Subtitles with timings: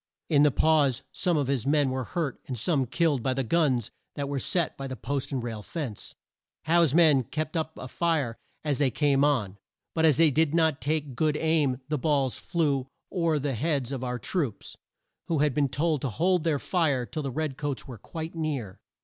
[0.29, 3.91] In the pause some of his men were hurt and some killed by the guns
[4.15, 6.15] that were set by the post and rail fence.
[6.63, 9.59] Howe's men kept up a fire as they came on,
[9.93, 14.03] but as they did not take good aim the balls flew o'er the heads of
[14.03, 14.75] our troops,
[15.27, 18.79] who had been told to hold their fire till the red coats were quite near.